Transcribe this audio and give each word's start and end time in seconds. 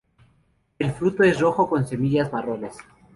El 0.79 0.93
fruto 0.93 1.21
es 1.21 1.39
rojo 1.39 1.69
con 1.69 1.85
semillas 1.85 2.33
marrones. 2.33 2.75